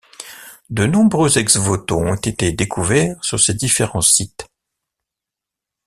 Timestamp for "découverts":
2.51-3.23